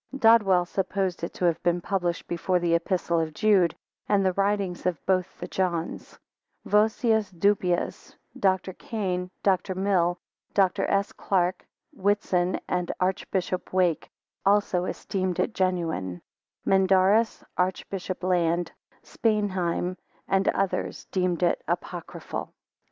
Dodwell 0.17 0.65
supposed 0.65 1.23
it 1.23 1.31
to 1.35 1.45
have 1.45 1.61
been 1.61 1.79
published 1.79 2.27
before 2.27 2.57
the 2.57 2.73
Epistle 2.73 3.19
of 3.19 3.35
Jude, 3.35 3.75
and 4.09 4.25
the 4.25 4.33
writings 4.33 4.87
of 4.87 5.05
both 5.05 5.39
the 5.39 5.47
Johns. 5.47 6.17
Vossius, 6.65 7.29
Dupuis, 7.29 8.15
Dr. 8.35 8.73
Cane, 8.73 9.29
Dr. 9.43 9.75
Mill, 9.75 10.17
Dr, 10.55 10.89
S. 10.89 11.11
Clark, 11.11 11.67
Whitson, 11.93 12.59
and 12.67 12.91
Archbishop 12.99 13.71
Wake 13.71 14.09
also 14.43 14.85
esteemed 14.85 15.37
it 15.39 15.53
genuine: 15.53 16.23
Menardus, 16.65 17.43
Archbishop 17.55 18.23
Land, 18.23 18.71
Spanheim, 19.03 19.97
and 20.27 20.47
others 20.47 21.05
deemed 21.11 21.43
it 21.43 21.61
apocryphal. 21.67 22.55